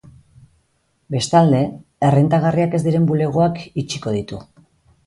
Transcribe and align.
Bestalde, 1.15 1.61
errentagarriak 2.09 2.75
ez 2.79 2.81
diren 2.89 3.07
bulegoak 3.13 3.65
itxiko 3.85 4.17
ditu. 4.21 4.43